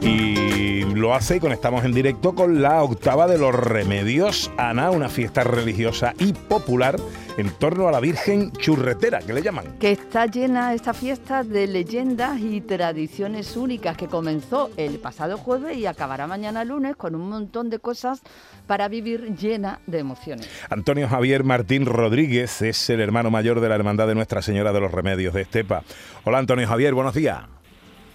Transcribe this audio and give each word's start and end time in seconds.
Y 0.00 0.82
lo 0.94 1.14
hace 1.14 1.36
y 1.36 1.40
conectamos 1.40 1.84
en 1.84 1.92
directo 1.92 2.34
con 2.34 2.62
la 2.62 2.82
octava 2.82 3.26
de 3.26 3.38
los 3.38 3.54
remedios. 3.54 4.50
Ana, 4.56 4.90
una 4.90 5.08
fiesta 5.08 5.44
religiosa 5.44 6.14
y 6.18 6.32
popular 6.32 6.96
en 7.36 7.50
torno 7.50 7.88
a 7.88 7.92
la 7.92 8.00
Virgen 8.00 8.52
Churretera, 8.52 9.20
que 9.20 9.32
le 9.32 9.42
llaman. 9.42 9.78
Que 9.78 9.92
está 9.92 10.26
llena 10.26 10.74
esta 10.74 10.94
fiesta 10.94 11.42
de 11.42 11.66
leyendas 11.66 12.38
y 12.40 12.60
tradiciones 12.60 13.56
únicas 13.56 13.96
que 13.96 14.08
comenzó 14.08 14.70
el 14.76 14.98
pasado 14.98 15.38
jueves 15.38 15.76
y 15.76 15.86
acabará 15.86 16.26
mañana 16.26 16.64
lunes 16.64 16.96
con 16.96 17.14
un 17.14 17.28
montón 17.28 17.70
de 17.70 17.78
cosas 17.78 18.20
para 18.66 18.88
vivir 18.88 19.36
llena 19.36 19.80
de 19.86 19.98
emociones. 19.98 20.48
Antonio 20.68 21.08
Javier 21.08 21.44
Martín 21.44 21.86
Rodríguez 21.86 22.62
es 22.62 22.90
el 22.90 23.00
hermano 23.00 23.30
mayor 23.30 23.60
de 23.60 23.68
la 23.68 23.74
Hermandad 23.74 24.06
de 24.06 24.14
Nuestra 24.14 24.42
Señora 24.42 24.72
de 24.72 24.80
los 24.80 24.92
Remedios 24.92 25.34
de 25.34 25.42
Estepa. 25.42 25.82
Hola 26.24 26.38
Antonio 26.38 26.66
Javier, 26.66 26.94
buenos 26.94 27.14
días. 27.14 27.59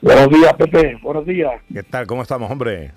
Buenos 0.00 0.28
días, 0.28 0.54
Pepe. 0.54 0.96
Buenos 1.02 1.26
días. 1.26 1.60
¿Qué 1.72 1.82
tal? 1.82 2.06
¿Cómo 2.06 2.22
estamos, 2.22 2.50
hombre? 2.50 2.92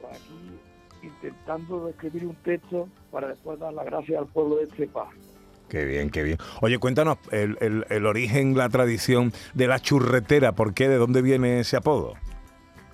Pues 0.00 0.16
aquí 0.16 1.06
intentando 1.06 1.88
escribir 1.88 2.26
un 2.26 2.34
texto 2.36 2.88
para 3.10 3.28
después 3.28 3.58
dar 3.58 3.72
las 3.74 3.84
gracias 3.84 4.18
al 4.18 4.26
pueblo 4.28 4.56
de 4.56 4.64
Estepa. 4.64 5.08
Qué 5.68 5.84
bien, 5.84 6.10
qué 6.10 6.22
bien. 6.22 6.38
Oye, 6.62 6.78
cuéntanos 6.78 7.18
el, 7.30 7.56
el- 7.60 7.84
el 7.90 8.06
origen, 8.06 8.56
la 8.56 8.68
tradición 8.68 9.32
de 9.54 9.66
la 9.66 9.78
churretera. 9.80 10.52
¿Por 10.52 10.72
qué? 10.74 10.88
¿De 10.88 10.96
dónde 10.96 11.20
viene 11.22 11.60
ese 11.60 11.76
apodo? 11.76 12.14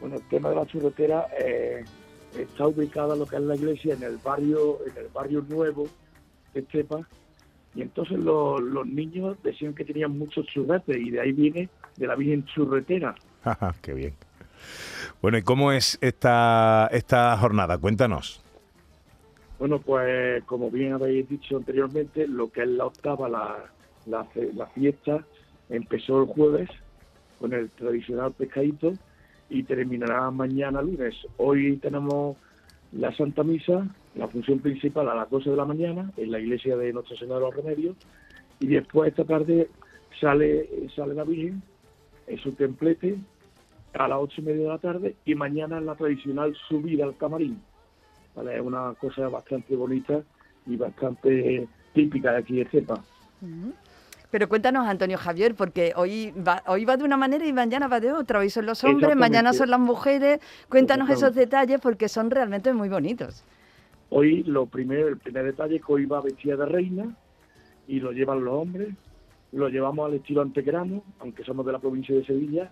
Bueno, 0.01 0.17
el 0.17 0.23
tema 0.29 0.49
de 0.51 0.57
la 0.57 0.67
churretera 0.67 1.27
eh, 1.39 1.85
está 2.37 2.67
ubicada 2.67 3.15
lo 3.17 3.27
que 3.27 3.37
es 3.37 3.43
la 3.43 3.55
iglesia 3.55 3.95
en 3.95 4.03
el 4.03 4.17
barrio, 4.19 4.79
en 4.87 4.97
el 4.97 5.09
barrio 5.09 5.45
nuevo 5.49 5.87
de 6.55 6.61
Estepa. 6.61 7.01
Y 7.75 7.83
entonces 7.83 8.19
los, 8.19 8.61
los 8.61 8.87
niños 8.87 9.37
decían 9.43 9.75
que 9.75 9.85
tenían 9.85 10.19
muchos 10.19 10.47
churretes 10.47 10.97
y 10.97 11.11
de 11.11 11.21
ahí 11.21 11.33
viene 11.33 11.69
de 11.97 12.07
la 12.07 12.17
Virgen 12.17 12.45
Churretera. 12.47 13.15
Ajá, 13.45 13.75
qué 13.83 13.95
bien. 13.95 14.15
Bueno, 15.23 15.39
¿y 15.39 15.43
cómo 15.43 15.73
es 15.73 15.99
esta, 16.01 16.89
esta 16.93 17.37
jornada? 17.37 17.79
Cuéntanos. 17.79 18.43
Bueno, 19.59 19.79
pues 19.79 20.43
como 20.45 20.71
bien 20.71 20.95
habéis 20.95 21.29
dicho 21.29 21.57
anteriormente, 21.57 22.27
lo 22.27 22.51
que 22.51 22.63
es 22.63 22.69
la 22.69 22.87
octava, 22.87 23.29
la, 23.29 23.71
la 24.07 24.67
fiesta, 24.75 25.25
empezó 25.69 26.23
el 26.23 26.29
jueves 26.29 26.71
con 27.39 27.53
el 27.53 27.71
tradicional 27.71 28.33
pescadito 28.33 28.93
y 29.49 29.63
terminará 29.65 30.31
mañana 30.31 30.81
lunes. 30.81 31.15
Hoy 31.37 31.77
tenemos 31.77 32.37
la 32.93 33.15
Santa 33.15 33.45
Misa, 33.45 33.87
la 34.15 34.29
función 34.29 34.59
principal 34.59 35.09
a 35.09 35.15
las 35.15 35.31
12 35.31 35.51
de 35.51 35.57
la 35.57 35.65
mañana 35.65 36.11
en 36.17 36.31
la 36.31 36.41
iglesia 36.41 36.77
de 36.77 36.93
Nuestra 36.93 37.17
Señora 37.17 37.39
de 37.39 37.47
los 37.47 37.57
Remedios 37.57 37.97
y 38.59 38.67
después 38.67 39.11
esta 39.11 39.25
tarde 39.25 39.69
sale, 40.21 40.89
sale 40.95 41.15
la 41.15 41.25
Virgen 41.25 41.63
en 42.27 42.39
su 42.39 42.53
templete 42.53 43.19
a 43.95 44.09
las 44.09 44.19
ocho 44.21 44.41
y 44.41 44.45
media 44.45 44.63
de 44.63 44.69
la 44.69 44.79
tarde 44.79 45.17
y 45.25 45.35
mañana 45.35 45.79
es 45.79 45.85
la 45.85 45.95
tradicional 45.95 46.55
subida 46.69 47.05
al 47.05 47.17
camarín. 47.17 47.61
¿vale? 48.35 48.57
Es 48.57 48.63
una 48.63 48.95
cosa 48.95 49.29
bastante 49.29 49.75
bonita 49.77 50.23
y 50.67 50.77
bastante 50.77 51.69
típica 51.93 52.33
de 52.33 52.39
aquí 52.39 52.57
de 52.57 52.65
Cepa. 52.67 53.03
Pero 54.31 54.49
cuéntanos, 54.49 54.87
Antonio 54.87 55.19
Javier, 55.19 55.55
porque 55.55 55.93
hoy 55.97 56.33
va, 56.33 56.63
hoy 56.67 56.85
va 56.85 56.97
de 56.97 57.05
una 57.05 57.17
manera 57.17 57.45
y 57.47 57.53
mañana 57.53 57.89
va 57.89 57.99
de 57.99 58.13
otra. 58.13 58.39
Hoy 58.39 58.51
son 58.51 58.67
los 58.67 58.85
hombres, 58.85 59.17
mañana 59.17 59.53
son 59.53 59.71
las 59.71 59.81
mujeres. 59.81 60.41
Cuéntanos 60.69 61.11
esos 61.11 61.35
detalles 61.35 61.81
porque 61.81 62.09
son 62.09 62.31
realmente 62.31 62.73
muy 62.73 62.89
bonitos. 62.89 63.45
Hoy 64.09 64.43
lo 64.45 64.67
primero, 64.67 65.09
el 65.09 65.17
primer 65.17 65.45
detalle 65.45 65.77
es 65.77 65.85
que 65.85 65.93
hoy 65.93 66.07
va 66.07 66.21
vestida 66.21 66.57
de 66.57 66.67
reina 66.67 67.17
y 67.89 68.01
lo 68.01 68.13
llevan 68.13 68.45
los 68.45 68.55
hombres. 68.55 68.89
Lo 69.53 69.69
llevamos 69.69 70.07
al 70.07 70.15
estilo 70.15 70.43
antequerano, 70.43 71.03
aunque 71.19 71.43
somos 71.43 71.67
de 71.67 71.73
la 71.73 71.81
provincia 71.81 72.15
de 72.15 72.25
Sevilla. 72.25 72.71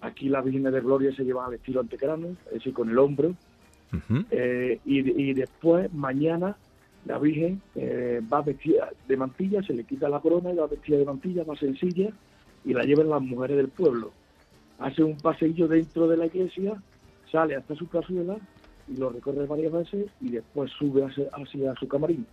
Aquí 0.00 0.28
las 0.28 0.44
Vírgenes 0.44 0.72
de 0.72 0.80
Gloria 0.80 1.14
se 1.14 1.24
llevan 1.24 1.46
al 1.46 1.54
estilo 1.54 1.80
antequerano, 1.80 2.36
es 2.46 2.54
decir, 2.54 2.72
con 2.72 2.90
el 2.90 2.98
hombro. 2.98 3.34
Eh, 4.30 4.80
y, 4.84 5.30
y 5.30 5.34
después, 5.34 5.92
mañana, 5.94 6.56
la 7.06 7.18
Virgen 7.18 7.60
eh, 7.76 8.20
va 8.32 8.42
vestida 8.42 8.90
de 9.06 9.16
mantilla, 9.16 9.62
se 9.62 9.72
le 9.72 9.84
quita 9.84 10.08
la 10.08 10.20
corona 10.20 10.52
y 10.52 10.56
va 10.56 10.66
vestida 10.66 10.98
de 10.98 11.04
mantilla 11.04 11.44
más 11.44 11.58
sencilla 11.58 12.10
y 12.64 12.74
la 12.74 12.82
llevan 12.84 13.08
las 13.08 13.22
mujeres 13.22 13.56
del 13.56 13.68
pueblo. 13.68 14.10
Hace 14.78 15.02
un 15.02 15.16
paseillo 15.16 15.68
dentro 15.68 16.08
de 16.08 16.16
la 16.16 16.26
iglesia, 16.26 16.74
sale 17.30 17.56
hasta 17.56 17.74
su 17.74 17.88
cazuela 17.88 18.36
y 18.88 18.96
lo 18.96 19.10
recorre 19.10 19.46
varias 19.46 19.72
veces 19.72 20.06
y 20.20 20.30
después 20.30 20.70
sube 20.72 21.04
hacia, 21.04 21.24
hacia 21.32 21.74
su 21.76 21.86
camarín. 21.88 22.26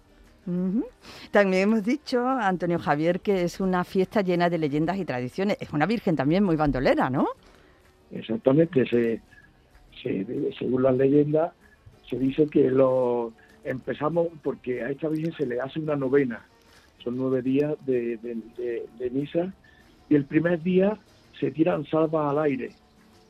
También 1.31 1.63
hemos 1.63 1.84
dicho, 1.85 2.28
Antonio 2.28 2.78
Javier, 2.78 3.22
que 3.22 3.44
es 3.44 3.61
una 3.61 3.84
fiesta 3.85 4.22
llena 4.22 4.50
de 4.50 4.57
leyendas 4.57 4.97
y 4.97 5.05
tradiciones. 5.05 5.55
Es 5.61 5.72
una 5.72 5.85
virgen 5.85 6.16
también 6.17 6.44
muy 6.44 6.57
bandolera, 6.57 7.09
¿no? 7.09 7.28
Exactamente, 8.11 8.85
se, 8.88 9.22
se- 10.01 10.51
según 10.59 10.84
las 10.84 10.97
leyendas, 10.97 11.53
se 12.09 12.19
dice 12.19 12.47
que 12.47 12.69
lo 12.69 13.31
empezamos 13.63 14.28
porque 14.44 14.84
a 14.84 14.90
esta 14.90 15.07
Virgen 15.09 15.34
se 15.34 15.46
le 15.46 15.59
hace 15.59 15.79
una 15.79 15.96
novena. 15.96 16.46
Son 17.03 17.18
nueve 17.18 17.41
días 17.41 17.74
de, 17.85 18.18
de- 18.18 18.38
de- 18.57 18.85
de 18.97 19.09
misa 19.09 19.53
y 20.09 20.16
el 20.16 20.25
primer 20.25 20.62
día 20.62 20.97
se 21.40 21.51
tiran 21.51 21.85
salvas 21.85 22.31
al 22.31 22.40
aire, 22.40 22.72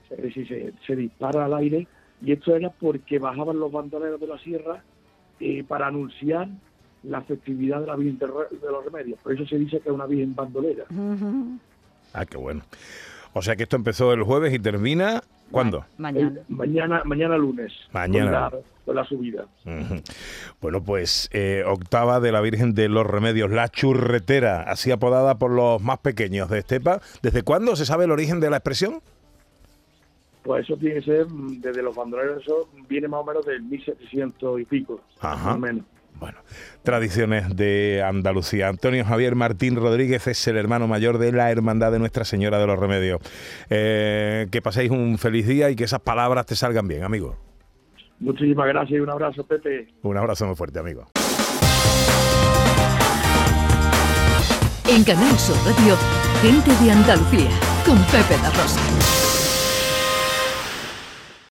es 0.09 0.21
decir, 0.21 0.47
se, 0.47 0.73
se 0.85 0.95
dispara 0.95 1.45
al 1.45 1.53
aire 1.55 1.87
y 2.21 2.31
esto 2.31 2.55
era 2.55 2.69
porque 2.69 3.17
bajaban 3.19 3.59
los 3.59 3.71
bandoleros 3.71 4.19
de 4.19 4.27
la 4.27 4.37
sierra 4.39 4.83
eh, 5.39 5.63
para 5.67 5.87
anunciar 5.87 6.47
la 7.03 7.21
festividad 7.21 7.81
de 7.81 7.87
la 7.87 7.95
Virgen 7.95 8.17
de, 8.19 8.27
los 8.27 8.85
Remedios. 8.85 9.19
Por 9.19 9.33
eso 9.33 9.45
se 9.45 9.57
dice 9.57 9.79
que 9.79 9.89
es 9.89 9.95
una 9.95 10.05
Virgen 10.05 10.35
bandolera. 10.35 10.85
Ah, 12.13 12.25
qué 12.25 12.37
bueno. 12.37 12.61
O 13.33 13.41
sea 13.41 13.55
que 13.55 13.63
esto 13.63 13.75
empezó 13.75 14.13
el 14.13 14.23
jueves 14.23 14.53
y 14.53 14.59
termina. 14.59 15.23
¿Cuándo? 15.53 15.85
Mañana. 15.97 16.41
El- 16.49 16.55
mañana, 16.55 17.01
mañana 17.05 17.37
lunes. 17.37 17.71
Mañana. 17.93 18.49
Con 18.49 18.59
la, 18.59 18.65
con 18.85 18.95
la 18.95 19.03
subida. 19.05 19.45
Bueno, 20.59 20.83
pues 20.83 21.29
eh, 21.31 21.63
octava 21.65 22.19
de 22.19 22.31
la 22.31 22.41
Virgen 22.41 22.73
de 22.73 22.89
los 22.89 23.05
Remedios, 23.07 23.49
la 23.51 23.69
churretera, 23.69 24.63
así 24.63 24.91
apodada 24.91 25.37
por 25.37 25.51
los 25.51 25.81
más 25.81 25.99
pequeños 25.99 26.49
de 26.49 26.59
Estepa. 26.59 26.99
¿Desde 27.21 27.43
cuándo 27.43 27.75
se 27.75 27.85
sabe 27.85 28.05
el 28.05 28.11
origen 28.11 28.39
de 28.39 28.49
la 28.49 28.57
expresión? 28.57 29.01
Pues 30.43 30.65
eso 30.65 30.75
tiene 30.75 30.95
que 30.95 31.03
ser 31.03 31.25
mm, 31.27 31.61
desde 31.61 31.81
los 31.81 31.95
bandoleros, 31.95 32.41
eso 32.43 32.67
viene 32.89 33.07
más 33.07 33.21
o 33.21 33.23
menos 33.23 33.45
del 33.45 33.61
1700 33.63 34.59
y 34.59 34.65
pico, 34.65 34.99
Ajá. 35.21 35.45
más 35.45 35.55
o 35.55 35.59
menos. 35.59 35.85
Bueno, 36.23 36.39
tradiciones 36.83 37.53
de 37.53 38.01
Andalucía. 38.01 38.69
Antonio 38.69 39.03
Javier 39.03 39.35
Martín 39.35 39.75
Rodríguez 39.75 40.25
es 40.27 40.47
el 40.47 40.55
hermano 40.55 40.87
mayor 40.87 41.17
de 41.17 41.33
la 41.33 41.51
Hermandad 41.51 41.91
de 41.91 41.99
Nuestra 41.99 42.23
Señora 42.23 42.59
de 42.59 42.65
los 42.65 42.79
Remedios. 42.79 43.19
Eh, 43.69 44.47
que 44.49 44.61
paséis 44.61 44.89
un 44.89 45.17
feliz 45.17 45.45
día 45.45 45.69
y 45.69 45.75
que 45.75 45.83
esas 45.83 45.99
palabras 45.99 46.45
te 46.45 46.55
salgan 46.55 46.87
bien, 46.87 47.03
amigo. 47.03 47.35
Muchísimas 48.21 48.67
gracias 48.67 48.91
y 48.91 49.01
un 49.01 49.09
abrazo, 49.09 49.45
Pepe. 49.45 49.89
Un 50.01 50.15
abrazo 50.15 50.45
muy 50.45 50.55
fuerte, 50.55 50.79
amigo. 50.79 51.09
En 54.87 55.03
Canal 55.03 55.37
Sur 55.37 55.57
Radio, 55.65 55.97
Gente 56.41 56.71
de 56.85 56.89
Andalucía, 56.89 57.49
con 57.85 57.97
Pepe 58.05 58.41
da 58.41 58.49
Rosa. 58.51 59.22